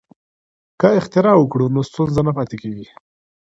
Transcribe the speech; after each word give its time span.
که 0.79 0.87
اختراع 0.99 1.37
وکړو 1.39 1.65
نو 1.75 1.81
ستونزه 1.89 2.21
نه 2.27 2.31
پاتې 2.37 2.55
کیږي. 2.63 2.87